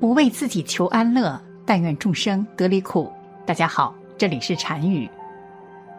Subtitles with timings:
[0.00, 3.12] 不为自己求安乐，但愿众生得离苦。
[3.44, 5.06] 大家好，这里是禅语，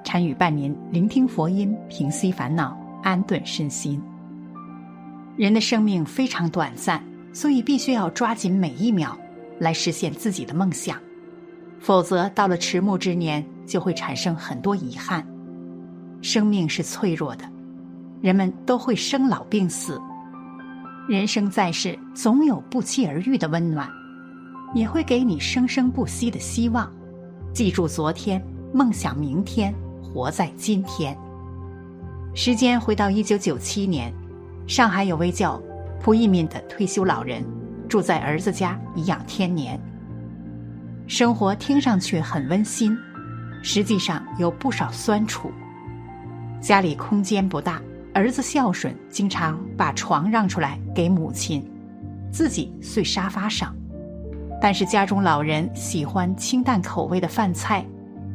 [0.04, 4.02] 禅语伴您聆听佛音，平息烦恼，安顿身心。
[5.38, 7.00] 人的生命非常短暂，
[7.32, 9.16] 所以必须要抓紧每一秒
[9.60, 10.98] 来实现自己的梦想，
[11.80, 15.24] 否则到了迟暮之年，就会产生很多遗憾。
[16.24, 17.46] 生命是脆弱的，
[18.20, 20.02] 人们都会生老病死。
[21.10, 23.90] 人生在世，总有不期而遇的温暖，
[24.74, 26.92] 也会给你生生不息的希望。
[27.54, 28.42] 记住昨天，
[28.74, 31.18] 梦想明天，活在今天。
[32.34, 34.14] 时间回到一九九七年，
[34.68, 35.62] 上海有位叫
[36.02, 37.44] 蒲一敏的退休老人，
[37.90, 39.80] 住在儿子家颐养天年。
[41.08, 42.98] 生活听上去很温馨，
[43.62, 45.52] 实际上有不少酸楚。
[46.62, 47.82] 家里空间不大。
[48.14, 51.66] 儿子孝顺，经常把床让出来给母亲，
[52.30, 53.74] 自己睡沙发上。
[54.62, 57.84] 但是家中老人喜欢清淡口味的饭菜，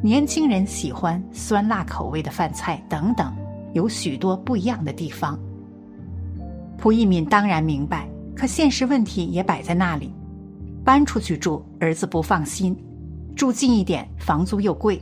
[0.03, 3.33] 年轻人喜欢酸辣口味的饭菜等等，
[3.73, 5.39] 有许多不一样的地方。
[6.77, 10.13] 蒲一敏当然明白，可现实问题也摆在那里，
[10.83, 12.75] 搬出去住，儿子不放心；
[13.33, 15.01] 住近一点，房租又贵。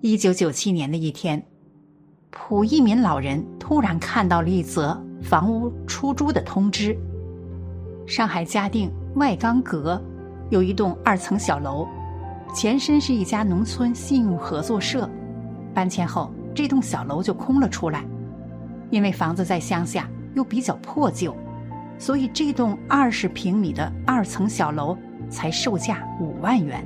[0.00, 1.40] 一九九七年的一天。
[2.32, 6.96] 蒲一民老人突然看到了一则房屋出租的通知。
[8.06, 10.00] 上海嘉定外钢阁
[10.50, 11.86] 有一栋二层小楼，
[12.54, 15.08] 前身是一家农村信用合作社。
[15.74, 18.04] 搬迁后，这栋小楼就空了出来。
[18.90, 21.34] 因为房子在乡下又比较破旧，
[21.98, 24.96] 所以这栋二十平米的二层小楼
[25.28, 26.84] 才售价五万元。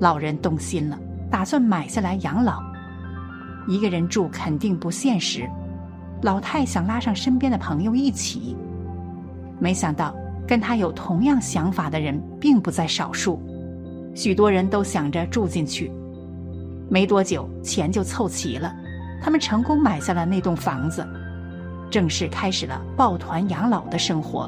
[0.00, 0.98] 老人动心了，
[1.30, 2.62] 打算买下来养老。
[3.68, 5.48] 一个人住肯定不现实，
[6.22, 8.56] 老太想拉上身边的朋友一起，
[9.60, 10.14] 没想到
[10.52, 13.40] 跟他有同样想法的人并不在少数，
[14.14, 15.90] 许多人都想着住进去。
[16.90, 18.70] 没多久，钱就凑齐了，
[19.22, 21.08] 他们成功买下了那栋房子，
[21.90, 24.46] 正式开始了抱团养老的生活。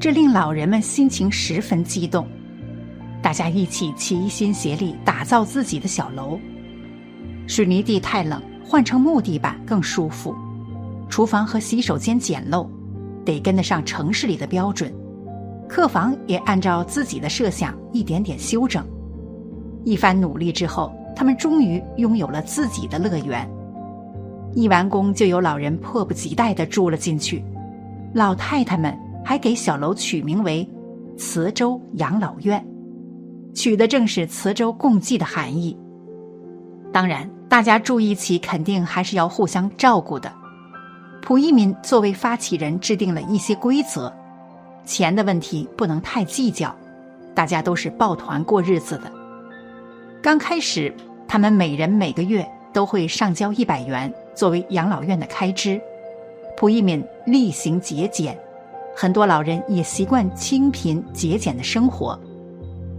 [0.00, 2.26] 这令老人们心情十分激动，
[3.20, 6.40] 大家一起齐心协力打造自己的小楼。
[7.46, 10.34] 水泥地太冷，换成木地板更舒服。
[11.10, 12.66] 厨房和洗手间简陋，
[13.22, 14.90] 得跟得上城市里的标准。
[15.68, 18.84] 客房也按照自己的设想一点点修整。
[19.84, 23.48] 一番努力之后，他们终于拥有了自己的乐园。
[24.54, 27.44] 一完工，就有老人迫不及待地住了进去。
[28.12, 30.68] 老太太们还给小楼取名为
[31.18, 32.64] “磁州养老院”，
[33.54, 35.76] 取的正是磁州共济的含义。
[36.92, 37.28] 当然。
[37.46, 40.32] 大家住一起，肯定还是要互相照顾的。
[41.22, 44.12] 蒲一民作为发起人，制定了一些规则：
[44.84, 46.74] 钱的问题不能太计较，
[47.34, 49.10] 大家都是抱团过日子的。
[50.22, 50.94] 刚开始，
[51.26, 55.80] 他们每人每个月都会上交一百元作为养老院的开支。
[56.56, 58.38] 蒲一敏厉行节俭，
[58.96, 62.18] 很多老人也习惯清贫节俭的生活，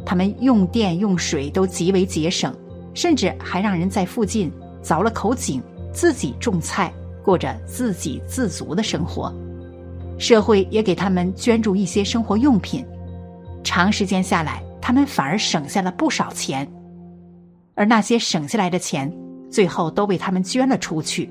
[0.06, 2.54] 他们用电用水都极为节省。
[2.94, 4.50] 甚至还让人在附近
[4.82, 9.34] 凿了口井，自己种菜，过着自给自足的生活。
[10.18, 12.86] 社会也给他们捐助一些生活用品。
[13.64, 16.68] 长时间下来，他们反而省下了不少钱。
[17.74, 19.12] 而那些省下来的钱，
[19.50, 21.30] 最后都被他们捐了出去，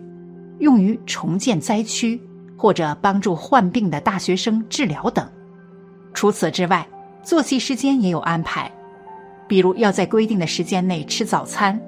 [0.59, 2.21] 用于重建灾区，
[2.57, 5.27] 或者帮助患病的大学生治疗等。
[6.13, 6.87] 除此之外，
[7.23, 8.71] 作息时间也有安排。
[9.47, 11.79] 比如要在规定的时间内吃早餐、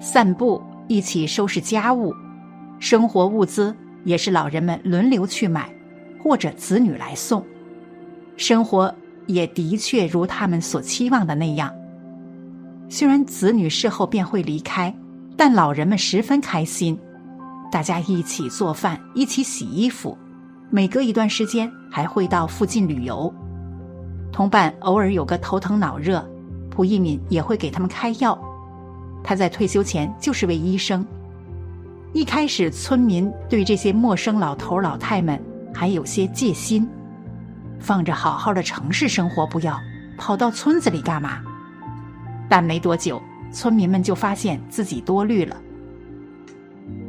[0.00, 2.14] 散步、一起收拾家务，
[2.78, 3.74] 生活物资
[4.04, 5.70] 也是老人们轮流去买，
[6.22, 7.44] 或者子女来送。
[8.36, 8.94] 生活
[9.26, 11.72] 也的确如他们所期望的那样。
[12.88, 14.94] 虽然子女事后便会离开，
[15.36, 16.98] 但老人们十分开心。
[17.70, 20.16] 大家一起做饭，一起洗衣服，
[20.70, 23.32] 每隔一段时间还会到附近旅游。
[24.30, 26.26] 同伴偶尔有个头疼脑热。
[26.70, 28.38] 蒲一敏也会给他们开药，
[29.22, 31.06] 他在退休前就是位医生。
[32.14, 35.38] 一开始，村民对这些陌生老头老太们
[35.74, 36.88] 还有些戒心，
[37.78, 39.78] 放着好好的城市生活不要，
[40.16, 41.40] 跑到村子里干嘛？
[42.48, 43.20] 但没多久，
[43.50, 45.56] 村民们就发现自己多虑了。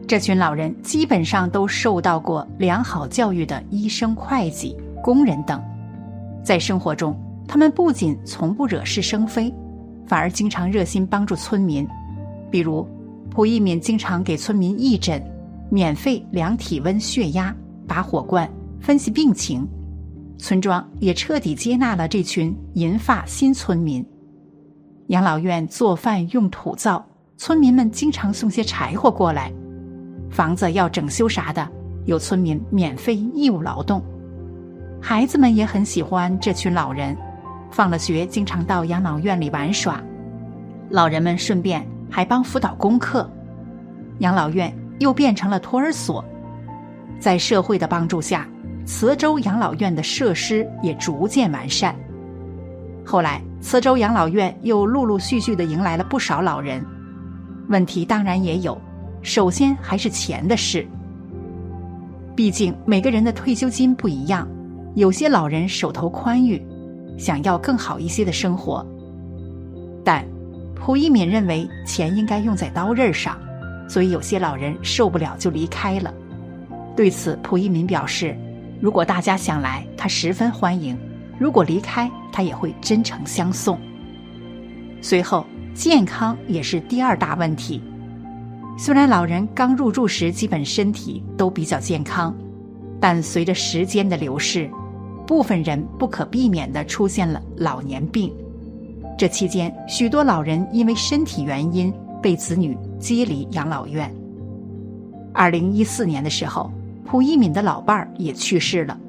[0.07, 5.61] 这群老人基本上都受到过良好教育的医生、会计、工人等，
[6.43, 7.17] 在生活中。
[7.45, 9.53] 他们不仅从不惹是生非，
[10.07, 11.85] 反而经常热心帮助村民。
[12.49, 12.87] 比如，
[13.29, 15.21] 蒲一敏经常给村民义诊，
[15.69, 17.53] 免费量体温、血压，
[17.93, 18.49] 拔火罐，
[18.79, 19.67] 分析病情。
[20.39, 24.03] 村庄也彻底接纳了这群银发新村民。
[25.09, 27.05] 养老院做饭用土灶，
[27.37, 29.53] 村民们经常送些柴火过来。
[30.31, 31.69] 房子要整修啥的，
[32.05, 34.01] 有村民免费义务劳动。
[34.99, 37.15] 孩子们也很喜欢这群老人，
[37.69, 40.03] 放了学经常到养老院里玩耍。
[40.89, 43.29] 老人们顺便还帮辅导功课，
[44.17, 46.25] 养老院又变成了托儿所。
[47.19, 48.47] 在社会的帮助下，
[48.85, 51.95] 磁州养老院的设施也逐渐完善。
[53.05, 56.83] 后来，磁州养老院又陆陆续续的迎来了不少老人，
[57.69, 58.79] 问题当然也有。
[59.21, 60.85] 首先还是钱的事，
[62.35, 64.47] 毕竟每个人的退休金不一样，
[64.95, 66.61] 有些老人手头宽裕，
[67.17, 68.85] 想要更好一些的生活。
[70.03, 70.25] 但
[70.75, 73.37] 蒲一敏认为钱应该用在刀刃上，
[73.87, 76.13] 所以有些老人受不了就离开了。
[76.95, 78.37] 对此，蒲一民表示，
[78.79, 80.95] 如果大家想来，他十分欢迎；
[81.39, 83.77] 如果离开，他也会真诚相送。
[85.01, 87.81] 随后，健康也是第二大问题。
[88.77, 92.35] 虽然老人刚入住时基本身体都比较健康，
[92.99, 94.69] 但随着时间的流逝，
[95.25, 98.33] 部分人不可避免的出现了老年病。
[99.17, 104.13] 这期间，许多老人因为身体原因被子女接离养老院。
[105.33, 106.71] 二零一四年的时候，
[107.05, 108.99] 蒲一敏的老伴儿也去世了。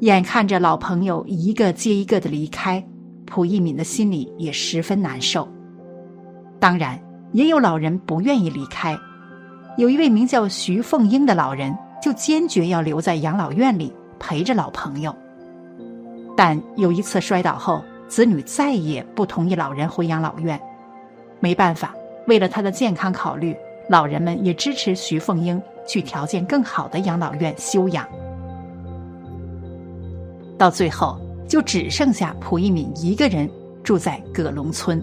[0.00, 2.84] 眼看着老朋友一个接一个的离开，
[3.26, 5.48] 蒲一敏的心里也十分难受。
[6.58, 6.98] 当然。
[7.32, 8.98] 也有老人不愿意离开，
[9.76, 15.14] 有一位名叫徐凤英的老人就坚决要留在养老院里陪着老朋友。
[16.34, 20.58] 但有一次摔倒后，子女再也不同意老人回养老院。
[21.38, 21.94] 没办法，
[22.26, 23.54] 为了他的健康考虑，
[23.90, 28.06] 老人们也支持徐凤英去条件更好的养老院休养。
[30.56, 31.18] 到最后，
[31.48, 33.48] 就只剩下蒲一敏一个人
[33.82, 35.02] 住在葛龙村。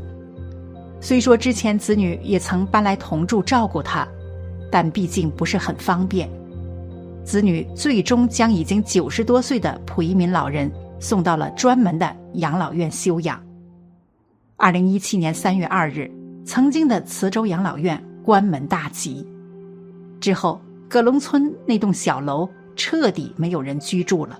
[1.01, 4.07] 虽说之前子女也曾搬来同住照顾他，
[4.71, 6.29] 但毕竟不是很方便。
[7.23, 13.41] 子女最终将已经九十多岁的蒲一敏老人送到了专门的养老院休养。
[14.57, 16.09] 二零一七年三月二日，
[16.45, 19.25] 曾经的磁州养老院关门大吉，
[20.19, 20.61] 之后
[20.95, 24.39] 葛龙村那栋小楼彻底没有人居住了。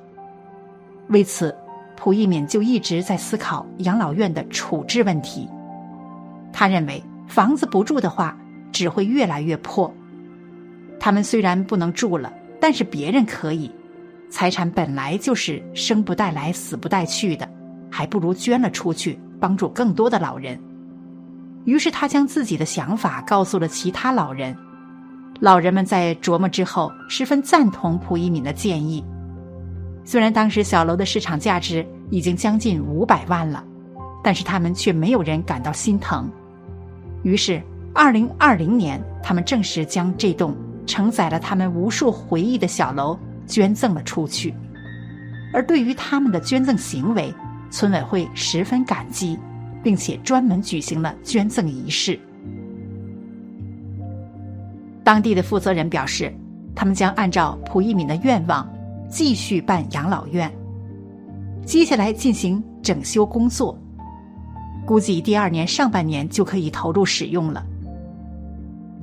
[1.10, 1.54] 为此，
[1.98, 5.50] 蒲一敏就一直在思考养老院的处置问题。
[6.54, 8.38] 他认为房子不住的话，
[8.72, 9.94] 只会越来越破。
[10.98, 13.70] 他们虽然不能住了，但是别人可以。
[14.30, 17.46] 财产本来就是生不带来，死不带去的，
[17.92, 20.58] 还不如捐了出去，帮助更多的老人。
[21.66, 24.56] 于是他将自己的想法告诉了其他老人。
[25.42, 29.04] 老人们在琢磨之后，十分赞同蒲一敏的建议。
[30.06, 33.64] 虽然当时小楼的市场价值已经将近五百万了，
[34.24, 36.30] 但是他们却没有人感到心疼。
[37.24, 37.62] 于是，
[37.94, 40.56] 二零二零年，他们正式将这栋
[40.86, 44.54] 承载了他们无数回忆的小楼捐赠了出去。
[45.52, 47.34] 而对于他们的捐赠行为，
[47.70, 49.38] 村委会十分感激，
[49.84, 52.20] 并且专门举行了捐赠仪式。
[55.06, 56.34] 当地的负责人表示，
[56.76, 58.68] 他们将按照蒲一敏的愿望，
[59.08, 60.52] 继续办养老院，
[61.64, 63.78] 接下来进行整修工作。
[64.84, 67.64] 估计第二年上半年就可以投入使用了。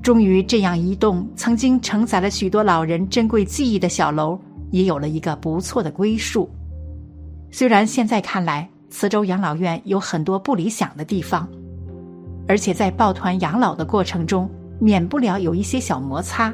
[0.02, 4.36] 终于，这样一栋曾经承载了许多老人珍贵记忆的小楼，
[4.72, 6.50] 也有了一个不错的归宿。
[7.52, 11.48] 虽然现在看来，磁州养老院有很多不理想的地方，
[12.48, 16.52] 而且在抱团养老的过程中，免不了有一些小摩擦，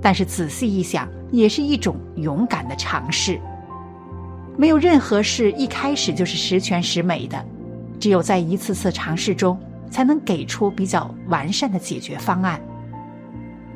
[0.00, 3.40] 但是仔细一想，也是一种勇敢的尝试。
[4.56, 7.44] 没有任何事一开始就是十全十美的。
[8.00, 9.58] 只有在一次次尝试中，
[9.90, 12.60] 才能给出比较完善的解决方案。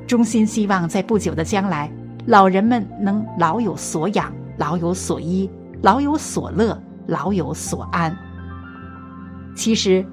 [0.06, 1.90] 衷心希望在不久的将来，
[2.26, 5.48] 老人们能老有所养、老有所依、
[5.82, 8.14] 老有所乐、老有所安。
[9.54, 10.04] 其实，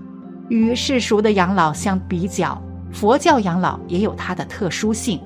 [0.50, 2.62] 与世俗的养老相比较，
[2.96, 5.20] 佛教养老也有它的特殊性。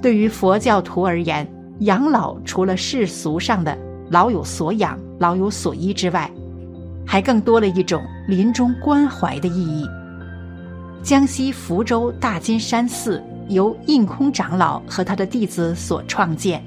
[0.00, 1.46] 对于佛教徒而言，
[1.80, 3.76] 养老除了世俗上的
[4.08, 6.30] 老有所养、老有所依之外，
[7.06, 9.86] 还更多了一种临终关怀的意义。
[11.02, 16.64] 江西福州大金山寺由印空长老和他的弟子所创建，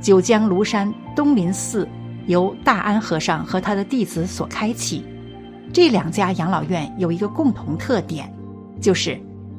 [0.00, 1.88] 九江庐山东林寺
[2.28, 5.04] 由大安和尚和他的弟子所开启。
[5.72, 8.32] 这两家养老院有一个共同特点，
[8.80, 9.18] 就是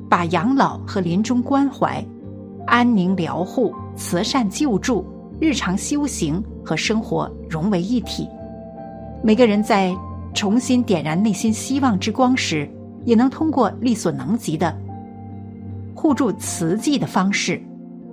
[0.10, 2.04] 把养老和临终关怀、
[2.66, 5.06] 安宁疗护、慈善救助
[5.40, 8.28] 日常修行和生活融为一体。
[9.24, 9.96] 每个人在
[10.34, 12.70] 重新点燃内心希望之光时，
[13.06, 14.76] 也能通过力所能及的
[15.96, 17.62] 互助慈济的方式，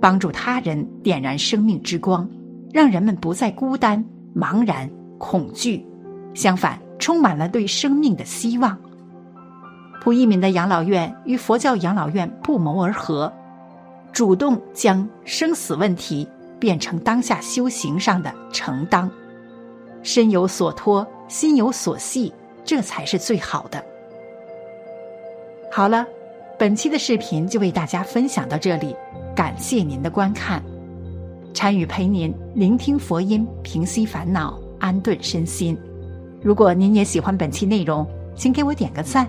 [0.00, 2.28] 帮助他人点燃生命之光，
[2.72, 5.84] 让人们不再孤单、茫然、恐惧，
[6.34, 8.76] 相反，充满了对生命的希望。
[10.06, 13.32] 胡一民的养老院与佛教养老院不谋而合，
[14.12, 16.28] 主动将生死问题
[16.60, 19.10] 变成当下修行上的承当。
[20.04, 22.32] 身有所托，心有所系，
[22.64, 23.84] 这才是最好的。
[25.72, 26.06] 好了，
[26.56, 28.94] 本期的视频就为大家分享到这里，
[29.34, 30.62] 感谢您的观看。
[31.52, 35.76] 禅语陪您聆听佛音，平息烦恼，安顿身心。
[36.40, 39.28] 如果您也喜欢本期内容，请给我点个赞，